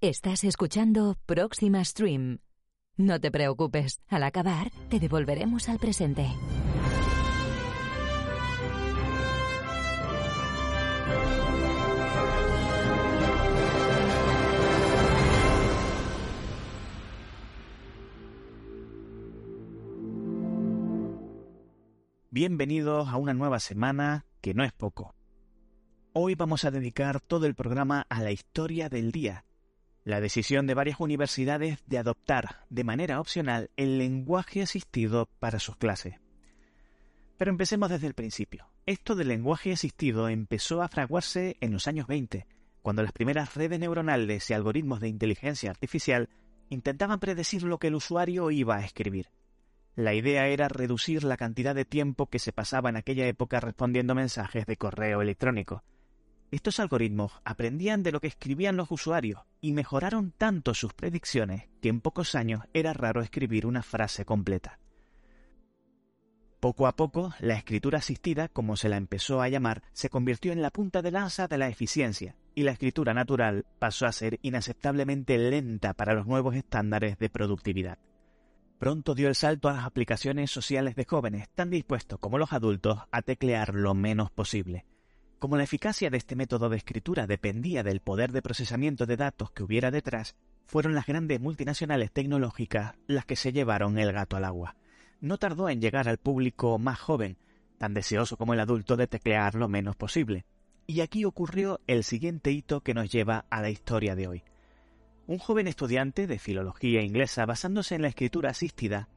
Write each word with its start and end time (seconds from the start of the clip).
Estás 0.00 0.44
escuchando 0.44 1.16
Próxima 1.26 1.84
Stream. 1.84 2.38
No 2.96 3.20
te 3.20 3.32
preocupes, 3.32 4.00
al 4.06 4.22
acabar 4.22 4.70
te 4.90 5.00
devolveremos 5.00 5.68
al 5.68 5.80
presente. 5.80 6.24
Bienvenidos 22.30 23.08
a 23.08 23.16
una 23.16 23.34
nueva 23.34 23.58
semana 23.58 24.26
que 24.40 24.54
no 24.54 24.62
es 24.62 24.72
poco. 24.72 25.16
Hoy 26.12 26.36
vamos 26.36 26.64
a 26.64 26.70
dedicar 26.70 27.20
todo 27.20 27.46
el 27.46 27.56
programa 27.56 28.06
a 28.08 28.22
la 28.22 28.30
historia 28.30 28.88
del 28.88 29.10
día, 29.10 29.44
la 30.04 30.20
decisión 30.20 30.66
de 30.66 30.74
varias 30.74 31.00
universidades 31.00 31.78
de 31.86 31.98
adoptar 31.98 32.64
de 32.70 32.84
manera 32.84 33.20
opcional 33.20 33.70
el 33.76 33.98
lenguaje 33.98 34.62
asistido 34.62 35.28
para 35.38 35.58
sus 35.58 35.76
clases. 35.76 36.14
Pero 37.36 37.50
empecemos 37.50 37.90
desde 37.90 38.06
el 38.06 38.14
principio. 38.14 38.68
Esto 38.86 39.14
del 39.14 39.28
lenguaje 39.28 39.72
asistido 39.72 40.28
empezó 40.28 40.82
a 40.82 40.88
fraguarse 40.88 41.56
en 41.60 41.72
los 41.72 41.86
años 41.86 42.06
20, 42.06 42.46
cuando 42.82 43.02
las 43.02 43.12
primeras 43.12 43.54
redes 43.54 43.78
neuronales 43.78 44.48
y 44.48 44.54
algoritmos 44.54 45.00
de 45.00 45.08
inteligencia 45.08 45.70
artificial 45.70 46.28
intentaban 46.70 47.20
predecir 47.20 47.62
lo 47.62 47.78
que 47.78 47.88
el 47.88 47.94
usuario 47.94 48.50
iba 48.50 48.76
a 48.76 48.84
escribir. 48.84 49.28
La 49.94 50.14
idea 50.14 50.46
era 50.46 50.68
reducir 50.68 51.24
la 51.24 51.36
cantidad 51.36 51.74
de 51.74 51.84
tiempo 51.84 52.26
que 52.26 52.38
se 52.38 52.52
pasaba 52.52 52.88
en 52.88 52.96
aquella 52.96 53.26
época 53.26 53.60
respondiendo 53.60 54.14
mensajes 54.14 54.64
de 54.64 54.76
correo 54.76 55.22
electrónico. 55.22 55.82
Estos 56.50 56.80
algoritmos 56.80 57.32
aprendían 57.44 58.02
de 58.02 58.12
lo 58.12 58.20
que 58.20 58.28
escribían 58.28 58.76
los 58.76 58.90
usuarios 58.90 59.42
y 59.60 59.72
mejoraron 59.72 60.32
tanto 60.32 60.72
sus 60.72 60.94
predicciones 60.94 61.68
que 61.82 61.90
en 61.90 62.00
pocos 62.00 62.34
años 62.34 62.62
era 62.72 62.94
raro 62.94 63.20
escribir 63.20 63.66
una 63.66 63.82
frase 63.82 64.24
completa. 64.24 64.78
Poco 66.60 66.88
a 66.88 66.96
poco, 66.96 67.34
la 67.38 67.54
escritura 67.54 67.98
asistida, 67.98 68.48
como 68.48 68.76
se 68.76 68.88
la 68.88 68.96
empezó 68.96 69.42
a 69.42 69.48
llamar, 69.48 69.82
se 69.92 70.08
convirtió 70.08 70.52
en 70.52 70.60
la 70.60 70.70
punta 70.70 71.02
de 71.02 71.12
lanza 71.12 71.46
de 71.46 71.58
la 71.58 71.68
eficiencia, 71.68 72.34
y 72.54 72.64
la 72.64 72.72
escritura 72.72 73.14
natural 73.14 73.64
pasó 73.78 74.06
a 74.06 74.12
ser 74.12 74.40
inaceptablemente 74.42 75.38
lenta 75.38 75.94
para 75.94 76.14
los 76.14 76.26
nuevos 76.26 76.56
estándares 76.56 77.16
de 77.18 77.30
productividad. 77.30 77.98
Pronto 78.80 79.14
dio 79.14 79.28
el 79.28 79.36
salto 79.36 79.68
a 79.68 79.72
las 79.72 79.84
aplicaciones 79.84 80.50
sociales 80.50 80.96
de 80.96 81.04
jóvenes, 81.04 81.48
tan 81.50 81.70
dispuestos 81.70 82.18
como 82.18 82.38
los 82.38 82.52
adultos 82.52 82.98
a 83.12 83.22
teclear 83.22 83.74
lo 83.74 83.94
menos 83.94 84.32
posible. 84.32 84.84
Como 85.38 85.56
la 85.56 85.62
eficacia 85.62 86.10
de 86.10 86.16
este 86.16 86.34
método 86.34 86.68
de 86.68 86.76
escritura 86.76 87.28
dependía 87.28 87.84
del 87.84 88.00
poder 88.00 88.32
de 88.32 88.42
procesamiento 88.42 89.06
de 89.06 89.16
datos 89.16 89.52
que 89.52 89.62
hubiera 89.62 89.92
detrás, 89.92 90.34
fueron 90.66 90.94
las 90.94 91.06
grandes 91.06 91.40
multinacionales 91.40 92.10
tecnológicas 92.10 92.96
las 93.06 93.24
que 93.24 93.36
se 93.36 93.52
llevaron 93.52 93.98
el 93.98 94.12
gato 94.12 94.36
al 94.36 94.44
agua. 94.44 94.74
No 95.20 95.38
tardó 95.38 95.68
en 95.68 95.80
llegar 95.80 96.08
al 96.08 96.18
público 96.18 96.78
más 96.78 96.98
joven, 96.98 97.36
tan 97.78 97.94
deseoso 97.94 98.36
como 98.36 98.52
el 98.52 98.60
adulto 98.60 98.96
de 98.96 99.06
teclear 99.06 99.54
lo 99.54 99.68
menos 99.68 99.94
posible. 99.94 100.44
Y 100.88 101.02
aquí 101.02 101.24
ocurrió 101.24 101.80
el 101.86 102.02
siguiente 102.02 102.50
hito 102.50 102.80
que 102.80 102.94
nos 102.94 103.08
lleva 103.08 103.44
a 103.48 103.62
la 103.62 103.70
historia 103.70 104.16
de 104.16 104.26
hoy. 104.26 104.42
Un 105.28 105.38
joven 105.38 105.68
estudiante 105.68 106.26
de 106.26 106.38
filología 106.40 107.02
inglesa 107.02 107.46
basándose 107.46 107.94
en 107.94 108.02
la 108.02 108.08
escritura 108.08 108.50
asistida, 108.50 109.08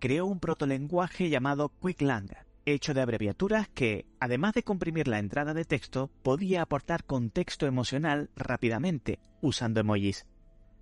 creó 0.00 0.26
un 0.26 0.40
protolenguaje 0.40 1.28
llamado 1.28 1.68
QuickLang, 1.68 2.30
hecho 2.64 2.94
de 2.94 3.00
abreviaturas 3.00 3.68
que, 3.68 4.06
además 4.20 4.54
de 4.54 4.62
comprimir 4.62 5.08
la 5.08 5.18
entrada 5.18 5.54
de 5.54 5.64
texto, 5.64 6.10
podía 6.22 6.62
aportar 6.62 7.04
contexto 7.04 7.66
emocional 7.66 8.30
rápidamente, 8.36 9.18
usando 9.40 9.80
emojis. 9.80 10.26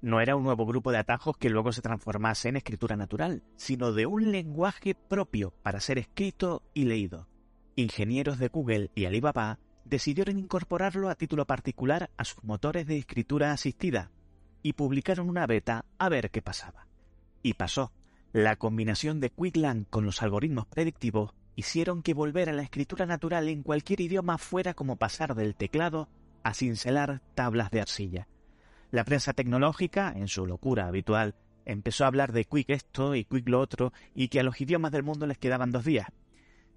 No 0.01 0.21
era 0.21 0.37
un 0.37 0.45
nuevo 0.45 0.65
grupo 0.65 0.93
de 0.93 0.99
atajos 0.99 1.37
que 1.37 1.51
luego 1.51 1.73
se 1.73 1.83
transformase 1.83 2.49
en 2.49 2.57
escritura 2.57 2.97
natural, 2.97 3.43
sino 3.57 3.93
de 3.93 4.07
un 4.07 4.31
lenguaje 4.31 4.95
propio 4.95 5.53
para 5.63 5.81
ser 5.81 5.99
escrito 5.99 6.63
y 6.73 6.85
leído. 6.85 7.29
Ingenieros 7.75 8.39
de 8.39 8.49
Google 8.49 8.91
y 8.95 9.07
Alibaba 9.07 9.59
decidieron 9.85 10.39
incorporarlo 10.39 11.09
a 11.09 11.15
título 11.15 11.47
particular 11.47 12.11
a 12.17 12.25
sus 12.25 12.45
motores 12.45 12.87
de 12.87 12.99
escritura 12.99 13.53
asistida 13.53 14.13
y 14.63 14.75
publicaron 14.75 15.29
una 15.29 15.47
beta 15.47 15.85
a 15.99 16.09
ver 16.09 16.31
qué 16.31 16.43
pasaba. 16.43 16.87
Y 17.43 17.55
pasó. 17.55 17.93
La 18.33 18.57
combinación 18.57 19.21
de 19.21 19.31
QuickLang 19.31 19.85
con 19.85 20.05
los 20.05 20.23
algoritmos 20.23 20.67
predictivos 20.67 21.33
hicieron 21.59 22.05
que 22.05 22.15
volver 22.15 22.49
a 22.49 22.53
la 22.53 22.63
escritura 22.63 23.05
natural 23.05 23.49
en 23.49 23.65
cualquier 23.65 24.01
idioma 24.01 24.39
fuera 24.39 24.75
como 24.75 24.95
pasar 24.95 25.35
del 25.35 25.57
teclado 25.57 26.09
a 26.45 26.55
cincelar 26.55 27.21
tablas 27.35 27.73
de 27.73 27.81
arcilla. 27.81 28.29
La 28.93 29.03
prensa 29.03 29.33
tecnológica, 29.33 30.13
en 30.15 30.29
su 30.29 30.47
locura 30.47 30.87
habitual, 30.87 31.35
empezó 31.65 32.05
a 32.05 32.07
hablar 32.07 32.31
de 32.31 32.45
Quick 32.45 32.71
esto 32.71 33.17
y 33.17 33.25
Quick 33.25 33.49
lo 33.49 33.59
otro 33.59 33.93
y 34.15 34.29
que 34.29 34.39
a 34.39 34.45
los 34.45 34.61
idiomas 34.61 34.93
del 34.93 35.03
mundo 35.03 35.27
les 35.27 35.37
quedaban 35.37 35.73
dos 35.73 35.85
días. 35.85 36.07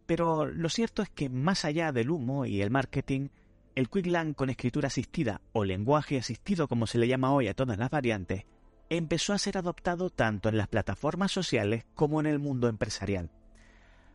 Pero 0.07 0.47
lo 0.47 0.67
cierto 0.67 1.03
es 1.03 1.11
que 1.11 1.29
más 1.29 1.63
allá 1.63 1.91
del 1.91 2.09
humo 2.09 2.47
y 2.47 2.63
el 2.63 2.71
marketing, 2.71 3.27
el 3.75 3.87
QuickLang 3.87 4.33
con 4.33 4.49
escritura 4.49 4.87
asistida 4.87 5.41
o 5.53 5.63
lenguaje 5.63 6.17
asistido 6.17 6.67
como 6.67 6.87
se 6.87 6.97
le 6.97 7.07
llama 7.07 7.31
hoy 7.33 7.47
a 7.49 7.53
todas 7.53 7.77
las 7.77 7.91
variantes, 7.91 8.45
empezó 8.89 9.33
a 9.33 9.37
ser 9.37 9.59
adoptado 9.59 10.09
tanto 10.09 10.49
en 10.49 10.57
las 10.57 10.69
plataformas 10.69 11.31
sociales 11.31 11.85
como 11.93 12.19
en 12.19 12.25
el 12.25 12.39
mundo 12.39 12.67
empresarial. 12.67 13.29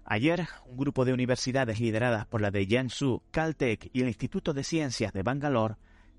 Ayer, 0.09 0.47
un 0.67 0.77
grupo 0.77 1.05
de 1.05 1.13
universidades 1.13 1.81
lideradas 1.81 2.27
por 2.27 2.41
la 2.41 2.53
de 2.53 2.65
Jiangsu, 2.65 3.25
Caltech 3.33 3.91
y 3.93 4.03
el 4.03 4.07
Instituto 4.07 4.55
de 4.55 4.63
Ciencias 4.63 5.13
de 5.13 5.25
Bangalore 5.25 5.75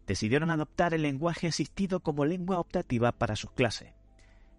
decidieron 0.05 0.49
adoptar 0.49 0.93
el 0.93 1.03
lenguaje 1.03 1.47
asistido 1.47 2.01
como 2.01 2.25
lengua 2.25 2.59
optativa 2.59 3.13
para 3.13 3.37
sus 3.37 3.51
clases. 3.51 3.93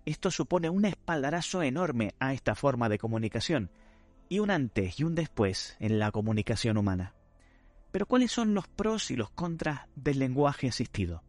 Esto 0.06 0.30
supone 0.30 0.70
un 0.70 0.86
espaldarazo 0.86 1.62
enorme 1.62 2.14
a 2.18 2.32
esta 2.32 2.54
forma 2.54 2.88
de 2.88 2.98
comunicación 2.98 3.70
y 4.30 4.38
un 4.38 4.50
antes 4.50 4.98
y 4.98 5.04
un 5.04 5.14
después 5.14 5.76
en 5.78 5.98
la 5.98 6.10
comunicación 6.10 6.78
humana. 6.78 7.12
Pero 7.92 8.06
¿cuáles 8.06 8.32
son 8.32 8.54
los 8.54 8.66
pros 8.66 9.10
y 9.10 9.16
los 9.16 9.28
contras 9.28 9.88
del 9.94 10.20
lenguaje 10.20 10.68
asistido? 10.68 11.22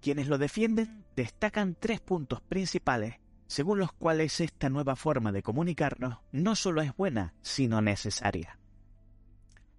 Quienes 0.00 0.28
lo 0.28 0.38
defienden 0.38 1.04
destacan 1.14 1.76
tres 1.78 2.00
puntos 2.00 2.40
principales 2.40 3.16
según 3.46 3.78
los 3.78 3.92
cuales 3.92 4.40
esta 4.40 4.68
nueva 4.68 4.96
forma 4.96 5.32
de 5.32 5.42
comunicarnos 5.42 6.18
no 6.32 6.54
solo 6.56 6.82
es 6.82 6.96
buena, 6.96 7.34
sino 7.42 7.80
necesaria. 7.80 8.58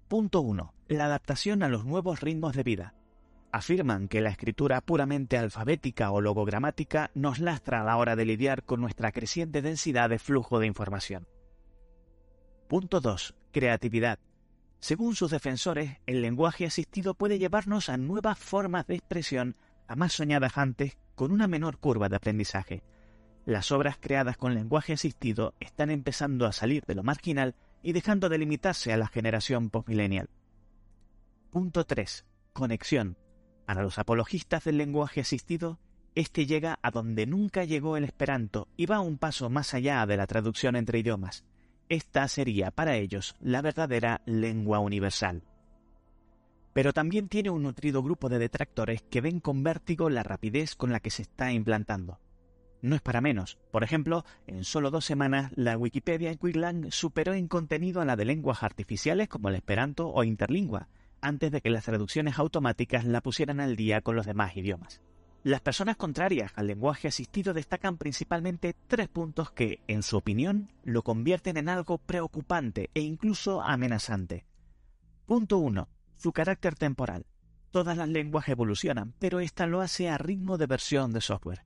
Punto 0.07 0.41
1. 0.41 0.73
La 0.87 1.05
adaptación 1.05 1.63
a 1.63 1.67
los 1.67 1.85
nuevos 1.85 2.21
ritmos 2.21 2.55
de 2.55 2.63
vida. 2.63 2.93
Afirman 3.51 4.07
que 4.07 4.21
la 4.21 4.29
escritura 4.29 4.81
puramente 4.81 5.37
alfabética 5.37 6.11
o 6.11 6.21
logogramática 6.21 7.09
nos 7.15 7.39
lastra 7.39 7.81
a 7.81 7.83
la 7.83 7.97
hora 7.97 8.15
de 8.15 8.25
lidiar 8.25 8.63
con 8.63 8.81
nuestra 8.81 9.11
creciente 9.11 9.61
densidad 9.61 10.09
de 10.09 10.19
flujo 10.19 10.59
de 10.59 10.67
información. 10.67 11.27
Punto 12.67 12.99
2. 13.01 13.35
Creatividad. 13.51 14.19
Según 14.79 15.15
sus 15.15 15.31
defensores, 15.31 15.97
el 16.05 16.21
lenguaje 16.21 16.65
asistido 16.65 17.15
puede 17.15 17.39
llevarnos 17.39 17.89
a 17.89 17.97
nuevas 17.97 18.37
formas 18.37 18.85
de 18.87 18.95
expresión 18.95 19.55
a 19.87 19.95
más 19.95 20.13
soñadas 20.13 20.57
antes 20.57 20.97
con 21.15 21.31
una 21.31 21.47
menor 21.47 21.77
curva 21.79 22.09
de 22.09 22.17
aprendizaje, 22.17 22.83
las 23.45 23.71
obras 23.71 23.97
creadas 23.99 24.37
con 24.37 24.55
lenguaje 24.55 24.93
asistido 24.93 25.53
están 25.59 25.91
empezando 25.91 26.47
a 26.47 26.51
salir 26.51 26.83
de 26.85 26.95
lo 26.95 27.03
marginal 27.03 27.55
y 27.83 27.93
dejando 27.93 28.27
de 28.27 28.39
limitarse 28.39 28.91
a 28.91 28.97
la 28.97 29.07
generación 29.07 29.69
postmillennial. 29.69 30.29
Punto 31.51 31.85
3. 31.85 32.25
Conexión. 32.53 33.17
Para 33.67 33.83
los 33.83 33.99
apologistas 33.99 34.63
del 34.63 34.77
lenguaje 34.77 35.21
asistido, 35.21 35.79
este 36.15 36.47
llega 36.47 36.79
a 36.81 36.89
donde 36.89 37.27
nunca 37.27 37.63
llegó 37.65 37.97
el 37.97 38.03
esperanto 38.03 38.67
y 38.77 38.87
va 38.87 38.99
un 38.99 39.17
paso 39.17 39.49
más 39.49 39.73
allá 39.73 40.05
de 40.07 40.17
la 40.17 40.25
traducción 40.25 40.75
entre 40.75 40.99
idiomas. 40.99 41.43
Esta 41.87 42.27
sería 42.27 42.71
para 42.71 42.95
ellos 42.95 43.35
la 43.39 43.61
verdadera 43.61 44.21
lengua 44.25 44.79
universal. 44.79 45.43
Pero 46.73 46.93
también 46.93 47.29
tiene 47.29 47.51
un 47.51 47.61
nutrido 47.61 48.01
grupo 48.01 48.27
de 48.27 48.39
detractores 48.39 49.03
que 49.03 49.21
ven 49.21 49.39
con 49.39 49.63
vértigo 49.63 50.09
la 50.09 50.23
rapidez 50.23 50.75
con 50.75 50.91
la 50.91 50.99
que 50.99 51.11
se 51.11 51.21
está 51.21 51.51
implantando 51.51 52.19
no 52.85 52.95
es 52.95 53.01
para 53.01 53.21
menos. 53.21 53.57
Por 53.71 53.83
ejemplo, 53.83 54.23
en 54.47 54.63
solo 54.63 54.91
dos 54.91 55.05
semanas, 55.05 55.51
la 55.55 55.77
Wikipedia 55.77 56.31
en 56.31 56.37
Quicklang 56.37 56.91
superó 56.91 57.33
en 57.33 57.47
contenido 57.47 58.01
a 58.01 58.05
la 58.05 58.15
de 58.15 58.25
lenguas 58.25 58.63
artificiales 58.63 59.27
como 59.27 59.49
el 59.49 59.55
Esperanto 59.55 60.07
o 60.07 60.23
Interlingua, 60.23 60.87
antes 61.21 61.51
de 61.51 61.61
que 61.61 61.69
las 61.69 61.85
traducciones 61.85 62.37
automáticas 62.37 63.05
la 63.05 63.21
pusieran 63.21 63.59
al 63.59 63.75
día 63.75 64.01
con 64.01 64.15
los 64.15 64.25
demás 64.25 64.55
idiomas. 64.55 65.01
Las 65.43 65.61
personas 65.61 65.95
contrarias 65.95 66.51
al 66.55 66.67
lenguaje 66.67 67.07
asistido 67.07 67.53
destacan 67.53 67.97
principalmente 67.97 68.75
tres 68.87 69.07
puntos 69.07 69.51
que, 69.51 69.79
en 69.87 70.01
su 70.01 70.17
opinión, 70.17 70.71
lo 70.83 71.03
convierten 71.03 71.57
en 71.57 71.69
algo 71.69 71.99
preocupante 71.99 72.89
e 72.95 73.01
incluso 73.01 73.61
amenazante. 73.61 74.45
Punto 75.27 75.59
1. 75.59 75.87
Su 76.15 76.31
carácter 76.31 76.75
temporal. 76.75 77.25
Todas 77.69 77.97
las 77.97 78.09
lenguas 78.09 78.47
evolucionan, 78.47 79.13
pero 79.19 79.39
esta 79.39 79.67
lo 79.67 79.81
hace 79.81 80.09
a 80.09 80.17
ritmo 80.17 80.57
de 80.57 80.65
versión 80.65 81.13
de 81.13 81.21
software. 81.21 81.63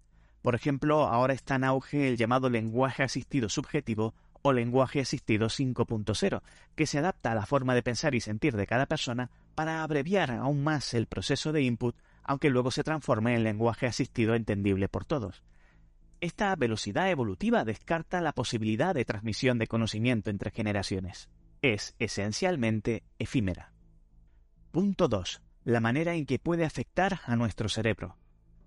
Por 0.49 0.55
ejemplo, 0.55 1.03
ahora 1.03 1.35
está 1.35 1.57
en 1.57 1.63
auge 1.63 2.07
el 2.07 2.17
llamado 2.17 2.49
lenguaje 2.49 3.03
asistido 3.03 3.49
subjetivo 3.49 4.15
o 4.41 4.51
lenguaje 4.51 4.99
asistido 4.99 5.45
5.0, 5.45 6.41
que 6.73 6.87
se 6.87 6.97
adapta 6.97 7.31
a 7.31 7.35
la 7.35 7.45
forma 7.45 7.75
de 7.75 7.83
pensar 7.83 8.15
y 8.15 8.19
sentir 8.19 8.57
de 8.57 8.65
cada 8.65 8.87
persona 8.87 9.29
para 9.53 9.83
abreviar 9.83 10.31
aún 10.31 10.63
más 10.63 10.95
el 10.95 11.05
proceso 11.05 11.51
de 11.51 11.61
input 11.61 11.95
aunque 12.23 12.49
luego 12.49 12.71
se 12.71 12.83
transforme 12.83 13.35
en 13.35 13.43
lenguaje 13.43 13.85
asistido 13.85 14.33
entendible 14.33 14.89
por 14.89 15.05
todos. 15.05 15.43
Esta 16.19 16.55
velocidad 16.55 17.11
evolutiva 17.11 17.63
descarta 17.63 18.19
la 18.19 18.33
posibilidad 18.33 18.95
de 18.95 19.05
transmisión 19.05 19.59
de 19.59 19.67
conocimiento 19.67 20.31
entre 20.31 20.49
generaciones. 20.49 21.29
Es 21.61 21.93
esencialmente 21.99 23.03
efímera. 23.19 23.71
Punto 24.71 25.09
2. 25.09 25.43
La 25.65 25.79
manera 25.79 26.15
en 26.15 26.25
que 26.25 26.39
puede 26.39 26.65
afectar 26.65 27.19
a 27.27 27.35
nuestro 27.35 27.69
cerebro. 27.69 28.17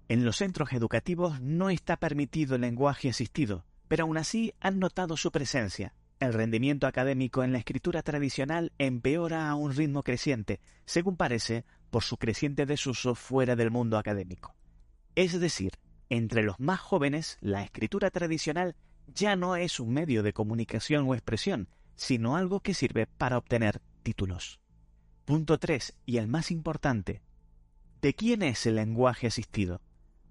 En 0.08 0.24
los 0.24 0.36
centros 0.36 0.72
educativos 0.72 1.40
no 1.40 1.70
está 1.70 1.96
permitido 1.96 2.56
el 2.56 2.62
lenguaje 2.62 3.08
asistido, 3.08 3.64
pero 3.88 4.04
aún 4.04 4.18
así 4.18 4.52
han 4.60 4.78
notado 4.78 5.16
su 5.16 5.30
presencia. 5.30 5.94
El 6.20 6.32
rendimiento 6.32 6.86
académico 6.86 7.42
en 7.42 7.52
la 7.52 7.58
escritura 7.58 8.02
tradicional 8.02 8.72
empeora 8.78 9.48
a 9.48 9.54
un 9.54 9.74
ritmo 9.74 10.02
creciente, 10.02 10.60
según 10.84 11.16
parece, 11.16 11.64
por 11.90 12.02
su 12.02 12.16
creciente 12.16 12.64
desuso 12.66 13.14
fuera 13.14 13.56
del 13.56 13.70
mundo 13.70 13.98
académico. 13.98 14.54
Es 15.14 15.38
decir, 15.38 15.72
entre 16.08 16.42
los 16.42 16.60
más 16.60 16.80
jóvenes, 16.80 17.38
la 17.40 17.62
escritura 17.62 18.10
tradicional 18.10 18.76
ya 19.14 19.36
no 19.36 19.56
es 19.56 19.80
un 19.80 19.92
medio 19.92 20.22
de 20.22 20.32
comunicación 20.32 21.08
o 21.08 21.14
expresión, 21.14 21.68
sino 21.96 22.36
algo 22.36 22.60
que 22.60 22.74
sirve 22.74 23.06
para 23.06 23.38
obtener 23.38 23.80
títulos. 24.02 24.60
Punto 25.24 25.58
3. 25.58 25.94
Y 26.06 26.16
el 26.16 26.28
más 26.28 26.50
importante. 26.50 27.22
¿De 28.00 28.14
quién 28.14 28.42
es 28.42 28.66
el 28.66 28.76
lenguaje 28.76 29.26
asistido? 29.26 29.80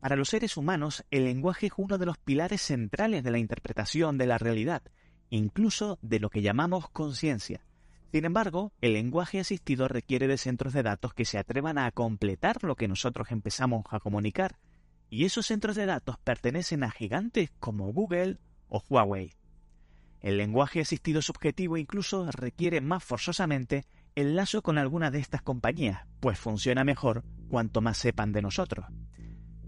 Para 0.02 0.16
los 0.16 0.30
seres 0.30 0.58
humanos, 0.58 1.06
el 1.12 1.26
lenguaje 1.26 1.68
es 1.68 1.74
uno 1.78 2.00
de 2.00 2.08
los 2.08 2.18
pilares 2.18 2.64
centrales 2.64 3.24
de 3.24 3.30
la 3.30 3.38
interpretación 3.38 4.18
de 4.18 4.26
la 4.26 4.40
realidad, 4.40 4.82
incluso 5.30 6.00
de 6.02 6.20
lo 6.20 6.32
que 6.32 6.42
llamamos 6.42 6.90
conciencia. 6.90 7.64
Sin 8.12 8.26
embargo, 8.26 8.74
el 8.82 8.94
lenguaje 8.94 9.40
asistido 9.40 9.88
requiere 9.88 10.28
de 10.28 10.40
centros 10.40 10.74
de 10.74 10.82
datos 10.82 11.14
que 11.14 11.24
se 11.24 11.38
atrevan 11.38 11.78
a 11.78 11.92
completar 11.92 12.64
lo 12.64 12.76
que 12.76 12.88
nosotros 12.88 13.32
empezamos 13.32 13.86
a 13.92 14.00
comunicar, 14.00 14.58
y 15.12 15.26
esos 15.26 15.46
centros 15.46 15.76
de 15.76 15.86
datos 15.86 16.18
pertenecen 16.18 16.84
a 16.84 16.90
gigantes 16.90 17.52
como 17.60 17.94
Google 17.94 18.40
o 18.70 18.84
Huawei. 18.90 19.34
El 20.20 20.38
lenguaje 20.38 20.82
asistido 20.82 21.22
subjetivo 21.22 21.78
incluso 21.78 22.30
requiere 22.32 22.82
más 22.82 23.04
forzosamente 23.04 23.86
el 24.16 24.36
lazo 24.36 24.64
con 24.64 24.80
alguna 24.80 25.12
de 25.12 25.20
estas 25.20 25.44
compañías, 25.44 26.08
pues 26.20 26.40
funciona 26.40 26.84
mejor 26.84 27.24
cuanto 27.50 27.82
más 27.82 28.00
sepan 28.00 28.32
de 28.32 28.42
nosotros. 28.42 28.88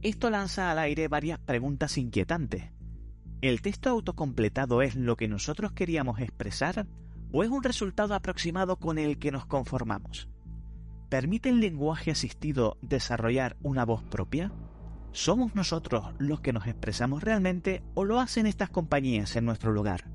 Esto 0.04 0.30
lanza 0.30 0.70
al 0.70 0.80
aire 0.80 1.08
varias 1.08 1.40
preguntas 1.40 1.98
inquietantes. 1.98 2.66
¿El 3.42 3.62
texto 3.62 3.90
autocompletado 3.90 4.82
es 4.82 4.98
lo 4.98 5.16
que 5.16 5.30
nosotros 5.30 5.72
queríamos 5.72 6.20
expresar 6.20 6.86
o 7.32 7.42
es 7.42 7.50
un 7.50 7.64
resultado 7.64 8.14
aproximado 8.14 8.76
con 8.76 8.98
el 8.98 9.18
que 9.18 9.32
nos 9.32 9.46
conformamos? 9.46 10.28
¿Permite 11.08 11.48
el 11.48 11.62
lenguaje 11.62 12.12
asistido 12.12 12.78
desarrollar 12.82 13.56
una 13.64 13.86
voz 13.86 14.04
propia? 14.04 14.52
¿Somos 15.14 15.56
nosotros 15.56 16.14
los 16.20 16.42
que 16.42 16.52
nos 16.52 16.68
expresamos 16.68 17.24
realmente 17.24 17.82
o 17.94 18.04
lo 18.04 18.20
hacen 18.20 18.46
estas 18.46 18.70
compañías 18.70 19.38
en 19.38 19.46
nuestro 19.46 19.72
lugar? 19.72 20.12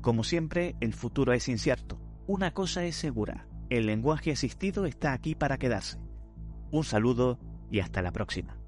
Como 0.00 0.24
siempre, 0.24 0.74
el 0.80 0.92
futuro 0.92 1.32
es 1.34 1.48
incierto, 1.48 2.00
una 2.26 2.52
cosa 2.52 2.84
es 2.84 2.96
segura, 2.96 3.46
el 3.70 3.86
lenguaje 3.86 4.32
asistido 4.32 4.86
está 4.86 5.12
aquí 5.12 5.36
para 5.36 5.56
quedarse. 5.56 6.00
Un 6.72 6.82
saludo 6.82 7.38
y 7.70 7.78
hasta 7.78 8.02
la 8.02 8.10
próxima. 8.10 8.63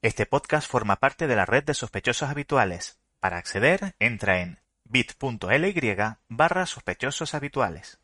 Este 0.00 0.26
podcast 0.26 0.70
forma 0.70 0.94
parte 0.94 1.26
de 1.26 1.34
la 1.34 1.44
red 1.44 1.64
de 1.64 1.74
sospechosos 1.74 2.28
habituales. 2.28 3.00
Para 3.18 3.36
acceder, 3.36 3.96
entra 3.98 4.42
en 4.42 4.60
bit.ly 4.84 5.92
barra 6.28 6.66
sospechosos 6.66 7.34
habituales. 7.34 7.98